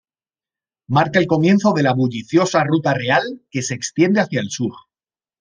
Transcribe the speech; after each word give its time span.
Marca 0.97 1.19
el 1.19 1.27
comienzo 1.27 1.73
de 1.73 1.83
la 1.83 1.93
bulliciosa 1.93 2.63
Ruta 2.63 2.95
Real, 2.95 3.43
que 3.51 3.61
se 3.61 3.75
extiende 3.75 4.19
hacia 4.21 4.39
el 4.41 4.49
sur. 4.49 4.71